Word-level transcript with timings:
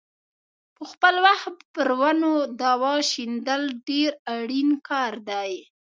په 0.75 0.83
خپل 0.91 1.15
وخت 1.27 1.55
پر 1.73 1.89
ونو 1.99 2.31
دوا 2.61 2.93
شیندل 3.11 3.63
ډېر 3.87 4.11
اړین 4.35 4.69
کار 4.89 5.13
دی. 5.29 5.51